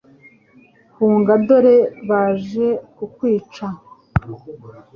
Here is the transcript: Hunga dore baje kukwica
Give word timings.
Hunga 0.95 1.33
dore 1.47 1.75
baje 2.09 2.67
kukwica 2.95 3.65